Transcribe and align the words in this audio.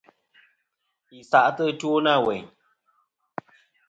Yi 1.11 1.19
sa'tɨ 1.29 1.63
ɨtwo 1.69 1.91
na 2.05 2.13
weyn. 2.25 2.45